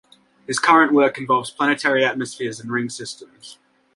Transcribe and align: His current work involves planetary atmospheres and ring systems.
His 0.47 0.57
current 0.57 0.93
work 0.93 1.19
involves 1.19 1.51
planetary 1.51 2.03
atmospheres 2.03 2.59
and 2.59 2.71
ring 2.71 2.89
systems. 2.89 3.59